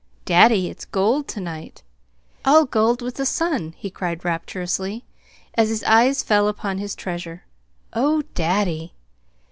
"Daddy, 0.25 0.67
it's 0.67 0.83
gold 0.85 1.27
to 1.27 1.39
night 1.39 1.83
all 2.43 2.65
gold 2.65 3.03
with 3.03 3.17
the 3.17 3.23
sun!" 3.27 3.75
he 3.77 3.91
cried 3.91 4.25
rapturously, 4.25 5.05
as 5.53 5.69
his 5.69 5.83
eyes 5.83 6.23
fell 6.23 6.47
upon 6.47 6.79
his 6.79 6.95
treasure. 6.95 7.43
"Oh, 7.93 8.23
daddy!" 8.33 8.95